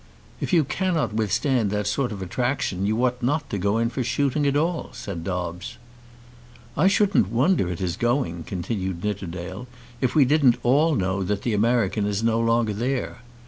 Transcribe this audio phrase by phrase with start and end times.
[0.39, 4.03] "If you cannot withstand that sort of attraction you ought not to go in for
[4.03, 5.77] shooting at all," said Dobbes.
[6.75, 9.67] "I shouldn't wonder at his going," continued Nidderdale,
[10.01, 13.19] "if we didn't all know that the American is no longer there.